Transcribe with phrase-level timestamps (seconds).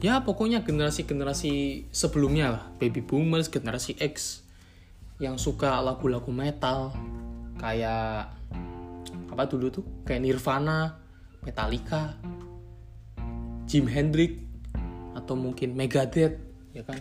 [0.00, 2.64] ya pokoknya generasi-generasi sebelumnya lah.
[2.80, 4.40] Baby boomers generasi X
[5.20, 6.96] yang suka lagu-lagu metal.
[7.60, 8.32] Kayak
[9.28, 9.84] apa dulu tuh?
[10.08, 10.96] Kayak Nirvana
[11.44, 12.16] Metallica
[13.68, 14.40] Jim Hendrix
[15.14, 16.40] atau mungkin Megadeth
[16.72, 16.98] ya kan?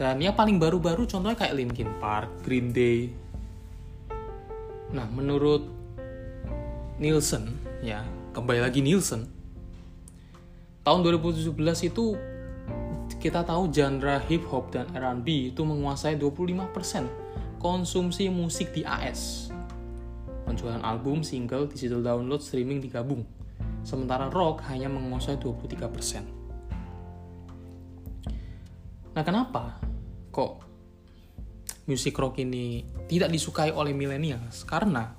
[0.00, 3.12] Dan yang paling baru-baru contohnya kayak Linkin Park Green Day.
[4.96, 5.68] Nah menurut
[6.96, 7.52] Nielsen
[7.84, 8.00] ya
[8.32, 9.39] kembali lagi Nielsen
[10.80, 11.52] tahun 2017
[11.92, 12.16] itu
[13.20, 19.52] kita tahu genre hip hop dan R&B itu menguasai 25% konsumsi musik di AS.
[20.48, 23.28] Penjualan album, single, digital download, streaming digabung.
[23.84, 26.24] Sementara rock hanya menguasai 23%.
[29.12, 29.76] Nah, kenapa
[30.32, 30.64] kok
[31.84, 34.64] musik rock ini tidak disukai oleh millennials?
[34.64, 35.12] Karena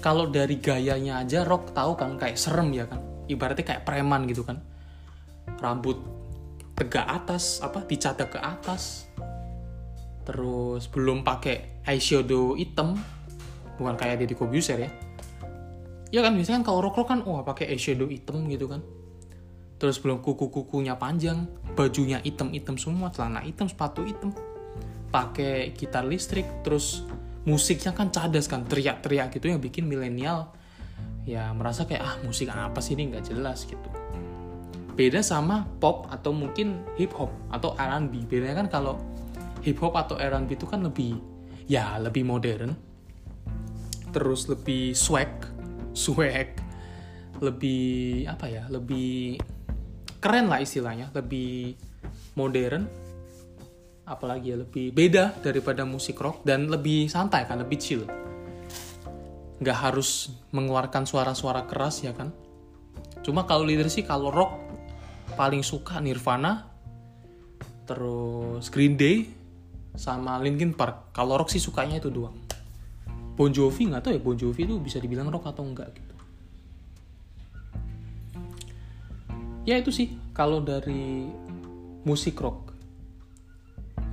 [0.00, 3.15] kalau dari gayanya aja rock tahu kan kayak serem ya kan.
[3.26, 4.62] Ibaratnya kayak preman gitu kan.
[5.62, 5.98] Rambut
[6.76, 9.10] tegak atas apa dicatat ke atas.
[10.26, 12.98] Terus belum pakai eyeshadow hitam.
[13.76, 14.90] Bukan kayak Deddy Kobuser ya.
[16.14, 18.80] Ya kan biasanya kan kalau rock rock kan wah pakai eyeshadow hitam gitu kan.
[19.76, 21.44] Terus belum kuku-kukunya panjang
[21.76, 24.32] bajunya hitam-hitam semua celana hitam sepatu hitam.
[25.12, 27.04] Pakai gitar listrik terus
[27.46, 30.55] musiknya kan cadas kan teriak-teriak gitu yang bikin milenial
[31.26, 33.12] ya merasa kayak ah musik apa sih ini?
[33.12, 33.90] Nggak jelas gitu.
[34.96, 38.94] Beda sama pop atau mungkin hip hop atau R&B bedanya kan kalau
[39.60, 41.20] hip hop atau R&B itu kan lebih
[41.66, 42.72] ya lebih modern
[44.14, 45.28] terus lebih swag
[45.92, 46.56] swag
[47.42, 49.36] lebih apa ya lebih
[50.22, 51.76] keren lah istilahnya lebih
[52.38, 52.88] modern
[54.06, 58.06] apalagi ya lebih beda daripada musik rock dan lebih santai kan lebih chill
[59.56, 62.32] nggak harus mengeluarkan suara-suara keras ya kan?
[63.24, 64.52] Cuma kalau leader sih kalau rock
[65.34, 66.68] paling suka Nirvana
[67.86, 69.26] terus Green Day
[69.96, 71.10] sama Linkin Park.
[71.16, 72.36] Kalau rock sih sukanya itu doang.
[73.36, 76.14] Bon Jovi nggak tahu ya Bon Jovi itu bisa dibilang rock atau enggak gitu.
[79.66, 81.26] Ya itu sih kalau dari
[82.06, 82.72] musik rock.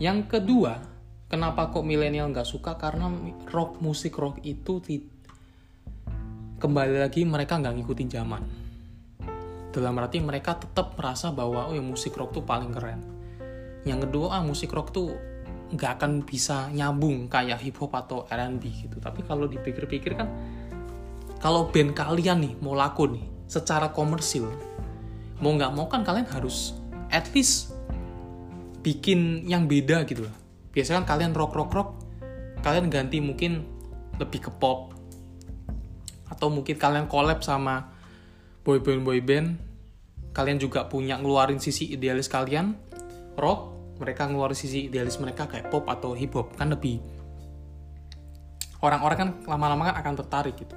[0.01, 0.81] Yang kedua
[1.29, 2.75] kenapa kok milenial nggak suka?
[2.75, 3.13] Karena
[3.53, 4.81] rock musik rock itu
[6.63, 8.43] kembali lagi mereka nggak ngikutin zaman.
[9.75, 13.03] Dalam arti mereka tetap merasa bahwa oh ya musik rock tuh paling keren.
[13.83, 15.11] Yang kedua ah musik rock tuh
[15.75, 18.95] nggak akan bisa nyambung kayak hip hop atau R&B gitu.
[19.03, 20.31] Tapi kalau dipikir-pikir kan
[21.43, 24.47] kalau band kalian nih mau laku nih secara komersil
[25.43, 26.79] mau nggak mau kan kalian harus
[27.11, 27.75] at least
[28.79, 30.35] bikin yang beda gitu lah
[30.71, 31.89] biasanya kan kalian rock rock rock
[32.63, 33.67] kalian ganti mungkin
[34.23, 34.95] lebih ke pop
[36.43, 37.87] atau mungkin kalian collab sama
[38.67, 39.47] boyband boyband
[40.35, 42.75] kalian juga punya ngeluarin sisi idealis kalian
[43.39, 43.71] rock
[44.03, 46.99] mereka ngeluarin sisi idealis mereka kayak pop atau hip hop kan lebih
[48.83, 50.75] orang-orang kan lama-lama kan akan tertarik gitu.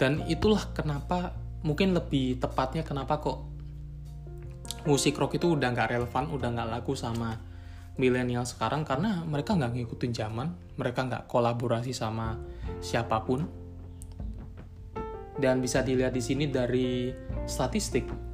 [0.00, 3.44] Dan itulah kenapa mungkin lebih tepatnya kenapa kok
[4.88, 7.36] musik rock itu udah nggak relevan udah nggak laku sama
[8.00, 10.48] milenial sekarang karena mereka nggak ngikutin zaman
[10.80, 12.40] mereka nggak kolaborasi sama
[12.80, 13.65] siapa pun
[15.36, 17.12] dan bisa dilihat di sini dari
[17.44, 18.26] statistik.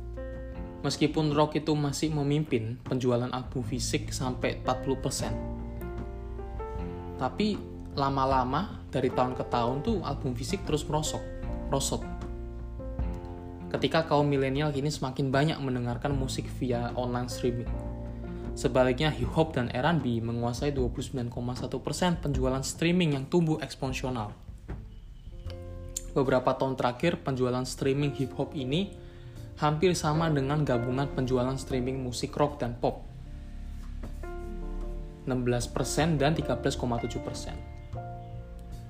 [0.83, 7.23] Meskipun rock itu masih memimpin penjualan album fisik sampai 40%.
[7.23, 7.55] Tapi
[7.95, 11.23] lama-lama dari tahun ke tahun tuh album fisik terus merosot,
[11.71, 12.03] merosot.
[13.71, 17.71] Ketika kaum milenial kini semakin banyak mendengarkan musik via online streaming.
[18.53, 21.33] Sebaliknya, hip hop dan R&B menguasai 29,1%
[22.21, 24.13] penjualan streaming yang tumbuh eksponensial
[26.13, 28.93] beberapa tahun terakhir penjualan streaming hip hop ini
[29.61, 33.03] hampir sama dengan gabungan penjualan streaming musik rock dan pop.
[35.27, 37.55] 16% dan 13,7%.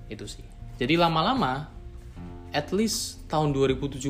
[0.08, 0.44] Itu sih.
[0.80, 1.68] Jadi lama-lama,
[2.56, 4.00] at least tahun 2017,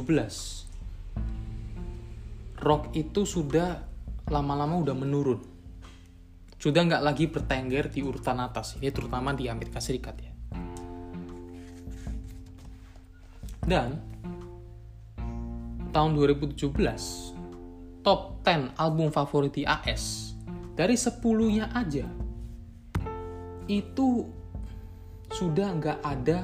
[2.62, 3.82] rock itu sudah
[4.31, 5.43] lama-lama udah menurun.
[6.62, 8.79] Sudah nggak lagi bertengger di urutan atas.
[8.79, 10.31] Ini terutama di Amerika Serikat ya.
[13.62, 14.03] Dan
[15.94, 16.73] tahun 2017
[18.03, 20.35] top 10 album favorit AS
[20.75, 22.09] dari 10-nya aja
[23.70, 24.26] itu
[25.31, 26.43] sudah nggak ada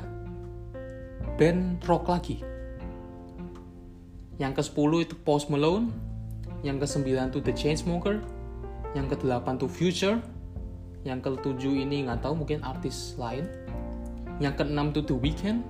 [1.34, 2.38] band rock lagi.
[4.38, 5.90] Yang ke-10 itu Post Malone,
[6.62, 8.22] yang ke-9 itu The Chainsmoker,
[8.94, 10.22] yang ke-8 tuh Future,
[11.02, 13.50] yang ke-7 ini nggak tahu mungkin artis lain,
[14.38, 15.60] yang ke-6 tuh The Weeknd,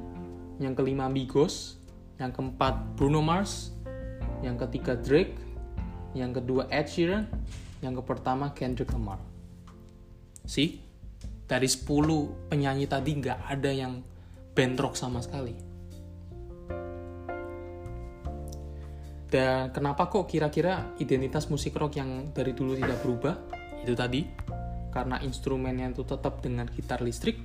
[0.58, 1.78] yang kelima Migos,
[2.18, 3.70] yang keempat Bruno Mars,
[4.42, 5.34] yang ketiga Drake,
[6.14, 7.30] yang kedua Ed Sheeran,
[7.82, 9.22] yang pertama Kendrick Lamar.
[10.42, 10.82] Sih,
[11.46, 14.02] dari 10 penyanyi tadi nggak ada yang
[14.52, 15.54] band rock sama sekali.
[19.28, 23.34] Dan kenapa kok kira-kira identitas musik rock yang dari dulu tidak berubah?
[23.84, 24.24] Itu tadi,
[24.88, 27.36] karena instrumennya itu tetap dengan gitar listrik,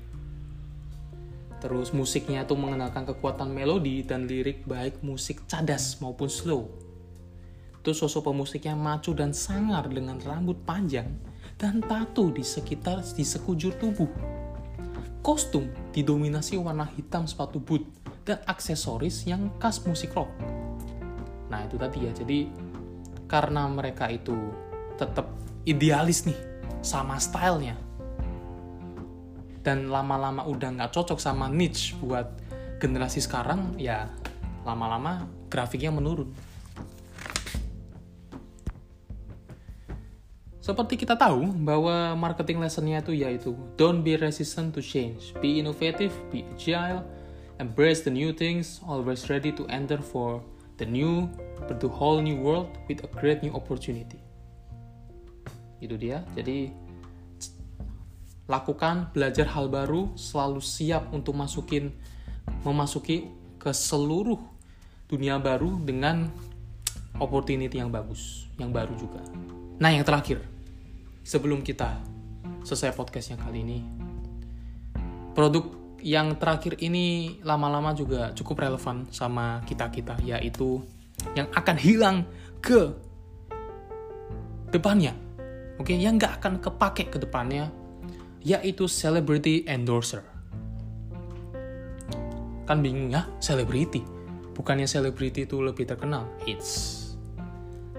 [1.64, 6.68] terus musiknya itu mengenalkan kekuatan melodi dan lirik baik musik cadas maupun slow.
[7.80, 11.08] Terus sosok pemusiknya macu dan sangar dengan rambut panjang
[11.56, 14.12] dan tato di sekitar di sekujur tubuh.
[15.24, 17.88] Kostum didominasi warna hitam sepatu boot
[18.28, 20.28] dan aksesoris yang khas musik rock.
[21.48, 22.52] Nah itu tadi ya, jadi
[23.32, 24.36] karena mereka itu
[25.00, 25.32] tetap
[25.64, 26.36] idealis nih
[26.84, 27.80] sama stylenya
[29.64, 32.28] dan lama-lama udah nggak cocok sama niche buat
[32.84, 34.12] generasi sekarang ya
[34.68, 36.30] lama-lama grafiknya menurun
[40.64, 46.16] Seperti kita tahu bahwa marketing lessonnya itu yaitu don't be resistant to change, be innovative,
[46.32, 47.04] be agile,
[47.60, 50.40] embrace the new things, always ready to enter for
[50.80, 51.28] the new,
[51.68, 54.24] but the whole new world with a great new opportunity.
[55.84, 56.24] Itu dia.
[56.32, 56.72] Jadi
[58.48, 61.96] lakukan belajar hal baru, selalu siap untuk masukin
[62.68, 64.40] memasuki ke seluruh
[65.08, 66.28] dunia baru dengan
[67.22, 69.24] opportunity yang bagus, yang baru juga.
[69.80, 70.44] Nah, yang terakhir,
[71.24, 72.02] sebelum kita
[72.68, 73.80] selesai podcastnya kali ini,
[75.32, 75.64] produk
[76.04, 80.84] yang terakhir ini lama-lama juga cukup relevan sama kita-kita, yaitu
[81.32, 82.18] yang akan hilang
[82.60, 82.92] ke
[84.74, 85.16] depannya.
[85.80, 87.72] Oke, yang nggak akan kepake ke depannya,
[88.44, 90.22] yaitu celebrity endorser.
[92.68, 94.04] Kan bingung ya, celebrity.
[94.54, 96.28] Bukannya celebrity itu lebih terkenal?
[96.44, 97.02] It's.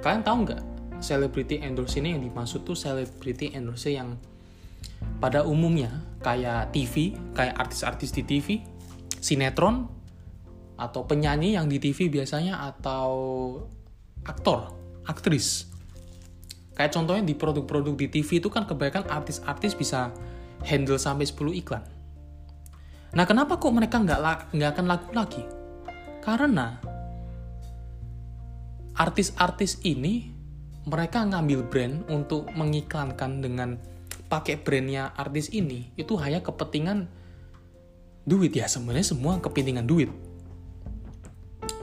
[0.04, 0.62] Kalian tahu nggak
[1.00, 4.16] celebrity endorse ini yang dimaksud tuh celebrity endorse yang
[5.20, 8.60] pada umumnya kayak TV, kayak artis-artis di TV,
[9.20, 9.88] sinetron,
[10.76, 13.08] atau penyanyi yang di TV biasanya atau
[14.24, 14.72] aktor,
[15.08, 15.68] aktris.
[16.74, 20.10] Kayak contohnya di produk-produk di TV itu kan kebanyakan artis-artis bisa
[20.62, 21.84] handle sampai 10 iklan.
[23.14, 25.42] Nah kenapa kok mereka nggak nggak akan laku lagi?
[26.18, 26.82] Karena
[28.94, 30.30] artis-artis ini
[30.86, 33.78] mereka ngambil brand untuk mengiklankan dengan
[34.26, 37.06] pakai brandnya artis ini itu hanya kepentingan
[38.26, 38.66] duit ya.
[38.66, 40.10] Sebenarnya semua kepentingan duit.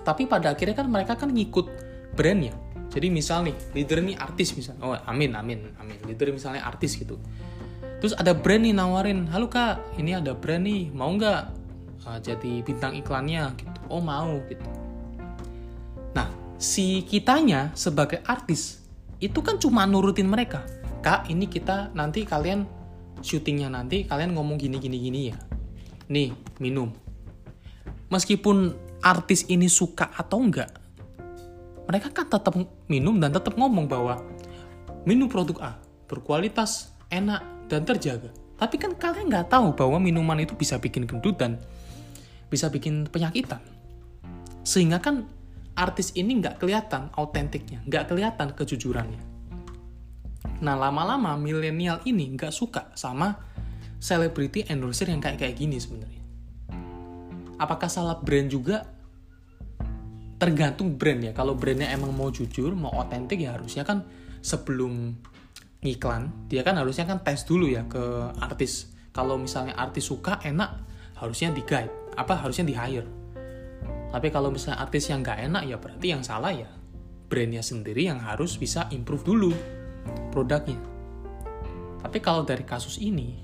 [0.03, 1.65] Tapi pada akhirnya kan mereka kan ngikut
[2.17, 2.51] brandnya.
[2.91, 4.75] Jadi misal nih leader nih artis misal.
[4.83, 5.97] Oh amin amin amin.
[6.03, 7.15] Leader misalnya artis gitu
[8.01, 11.61] terus ada brand nih nawarin halo kak ini ada brand nih mau nggak
[12.05, 13.53] uh, jadi bintang iklannya?
[13.57, 13.79] Gitu.
[13.89, 14.65] Oh mau gitu.
[16.17, 16.27] Nah
[16.57, 18.81] si kitanya sebagai artis
[19.21, 20.65] itu kan cuma nurutin mereka.
[21.01, 22.65] Kak ini kita nanti kalian
[23.21, 25.37] syutingnya nanti kalian ngomong gini gini gini ya.
[26.09, 26.93] Nih minum.
[28.11, 30.69] Meskipun artis ini suka atau enggak
[31.89, 32.53] mereka kan tetap
[32.87, 34.21] minum dan tetap ngomong bahwa
[35.03, 35.71] minum produk A
[36.05, 41.39] berkualitas enak dan terjaga tapi kan kalian nggak tahu bahwa minuman itu bisa bikin gendut
[41.39, 41.55] dan
[42.51, 43.63] bisa bikin penyakitan
[44.61, 45.25] sehingga kan
[45.75, 49.21] artis ini nggak kelihatan autentiknya, nggak kelihatan kejujurannya.
[50.61, 53.33] Nah lama-lama milenial ini nggak suka sama
[53.97, 56.21] celebrity endorser yang kayak kayak gini sebenarnya.
[57.57, 58.85] Apakah salah brand juga?
[60.41, 61.33] Tergantung brand ya.
[61.37, 64.01] Kalau brandnya emang mau jujur, mau otentik ya harusnya kan
[64.41, 65.13] sebelum
[65.81, 68.93] ngiklan, dia kan harusnya kan tes dulu ya ke artis.
[69.11, 70.71] Kalau misalnya artis suka, enak,
[71.17, 71.91] harusnya di guide.
[72.15, 73.21] Apa harusnya di hire
[74.11, 76.67] tapi kalau misalnya artis yang nggak enak ya berarti yang salah ya
[77.31, 79.51] brandnya sendiri yang harus bisa improve dulu
[80.35, 80.75] produknya.
[82.03, 83.39] Tapi kalau dari kasus ini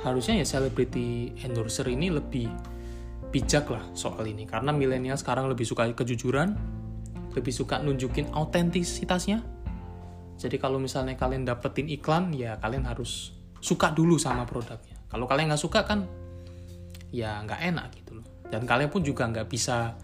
[0.00, 2.48] harusnya ya celebrity endorser ini lebih
[3.28, 6.56] bijak lah soal ini karena milenial sekarang lebih suka kejujuran,
[7.36, 9.57] lebih suka nunjukin autentisitasnya.
[10.38, 14.94] Jadi kalau misalnya kalian dapetin iklan ya kalian harus suka dulu sama produknya.
[15.10, 16.06] Kalau kalian nggak suka kan
[17.10, 18.26] ya nggak enak gitu loh.
[18.46, 19.98] Dan kalian pun juga nggak bisa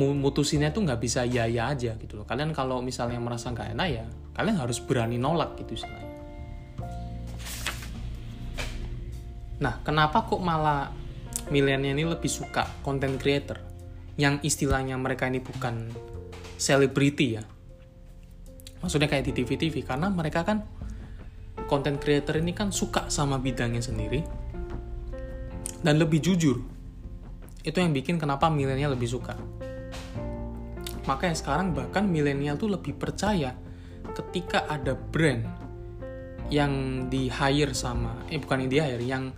[0.00, 2.24] mutusinnya tuh nggak bisa ya ya aja gitu loh.
[2.24, 6.16] Kalian kalau misalnya merasa nggak enak ya kalian harus berani nolak gitu istilahnya.
[9.60, 10.88] Nah kenapa kok malah
[11.52, 13.60] milenial ini lebih suka content creator?
[14.16, 15.92] Yang istilahnya mereka ini bukan
[16.56, 17.44] selebriti ya
[18.80, 20.64] maksudnya kayak di TV-TV karena mereka kan
[21.68, 24.20] content creator ini kan suka sama bidangnya sendiri
[25.80, 26.60] dan lebih jujur.
[27.60, 29.36] Itu yang bikin kenapa milenial lebih suka.
[31.04, 33.56] Makanya sekarang bahkan milenial tuh lebih percaya
[34.16, 35.44] ketika ada brand
[36.50, 39.30] yang di hire sama eh bukan yang di hire yang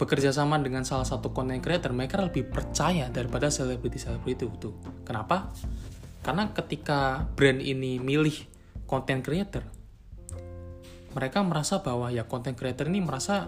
[0.00, 4.72] bekerja sama dengan salah satu content creator mereka lebih percaya daripada selebriti selebriti itu.
[5.04, 5.52] Kenapa?
[6.24, 8.49] Karena ketika brand ini milih
[8.90, 9.62] content creator.
[11.14, 13.46] Mereka merasa bahwa ya content creator ini merasa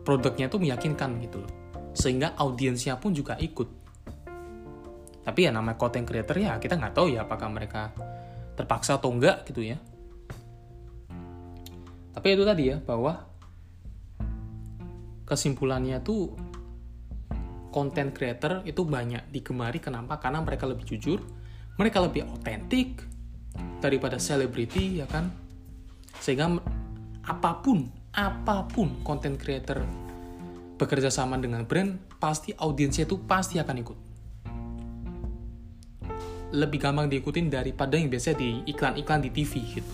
[0.00, 1.52] produknya itu meyakinkan gitu loh.
[1.92, 3.68] Sehingga audiensnya pun juga ikut.
[5.28, 7.92] Tapi ya nama content creator ya kita nggak tahu ya apakah mereka
[8.56, 9.76] terpaksa atau enggak gitu ya.
[12.16, 13.28] Tapi itu tadi ya bahwa
[15.28, 16.32] kesimpulannya tuh
[17.68, 19.84] content creator itu banyak digemari.
[19.84, 20.16] Kenapa?
[20.16, 21.20] Karena mereka lebih jujur
[21.78, 22.98] mereka lebih otentik
[23.78, 25.30] daripada selebriti ya kan?
[26.18, 26.58] Sehingga
[27.24, 27.86] apa pun
[28.16, 29.84] apa pun content creator
[30.78, 33.98] bekerja sama dengan brand pasti audiensnya itu pasti akan ikut.
[36.54, 39.92] Lebih gampang diikutin daripada yang biasa di iklan-iklan di TV gitu.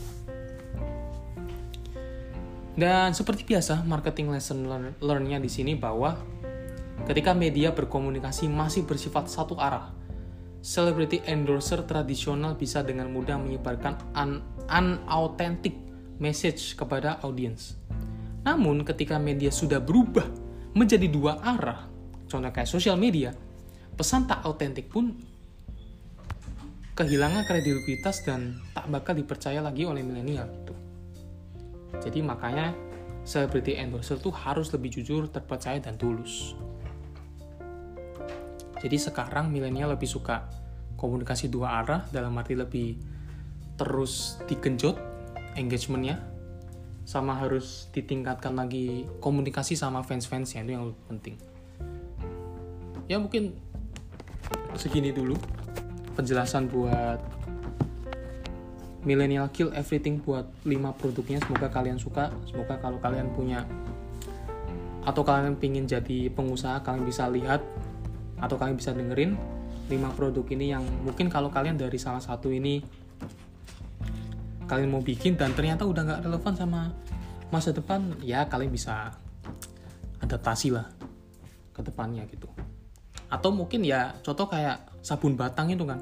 [2.74, 4.66] Dan seperti biasa, marketing lesson
[4.98, 6.18] learn-nya di sini bahwa
[7.06, 9.94] ketika media berkomunikasi masih bersifat satu arah,
[10.64, 15.76] celebrity endorser tradisional bisa dengan mudah menyebarkan un unauthentic
[16.16, 17.76] message kepada audiens.
[18.48, 20.24] Namun ketika media sudah berubah
[20.72, 21.84] menjadi dua arah,
[22.24, 23.36] contoh kayak sosial media,
[23.92, 25.12] pesan tak autentik pun
[26.96, 30.74] kehilangan kredibilitas dan tak bakal dipercaya lagi oleh milenial gitu.
[32.08, 32.72] Jadi makanya
[33.28, 36.56] celebrity endorser tuh harus lebih jujur, terpercaya dan tulus.
[38.84, 40.44] Jadi sekarang milenial lebih suka
[41.00, 43.00] komunikasi dua arah dalam arti lebih
[43.80, 45.00] terus digenjot
[45.56, 46.20] engagementnya
[47.04, 51.36] sama harus ditingkatkan lagi komunikasi sama fans-fansnya itu yang penting.
[53.08, 53.56] Ya mungkin
[54.76, 55.36] segini dulu
[56.16, 57.20] penjelasan buat
[59.04, 61.36] Millennial Kill Everything buat 5 produknya.
[61.44, 62.32] Semoga kalian suka.
[62.48, 63.68] Semoga kalau kalian punya
[65.04, 67.60] atau kalian pingin jadi pengusaha, kalian bisa lihat
[68.44, 69.40] atau kalian bisa dengerin
[69.88, 72.84] 5 produk ini yang mungkin kalau kalian dari salah satu ini
[74.64, 76.92] kalian mau bikin dan ternyata udah nggak relevan sama
[77.52, 79.12] masa depan, ya kalian bisa
[80.24, 80.88] adaptasi lah
[81.76, 82.48] ke depannya gitu.
[83.28, 86.00] Atau mungkin ya contoh kayak sabun batang itu kan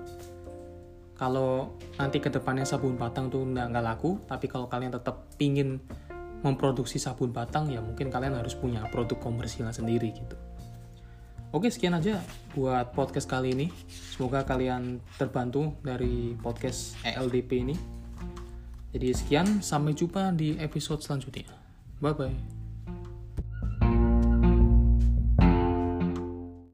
[1.19, 5.79] kalau nanti ke depannya sabun batang tuh nggak laku tapi kalau kalian tetap pingin
[6.43, 10.35] memproduksi sabun batang ya mungkin kalian harus punya produk komersial sendiri gitu
[11.53, 12.17] Oke sekian aja
[12.57, 13.69] buat podcast kali ini.
[13.93, 17.77] Semoga kalian terbantu dari podcast ELDP ini.
[18.93, 21.53] Jadi sekian sampai jumpa di episode selanjutnya.
[22.01, 22.52] Bye bye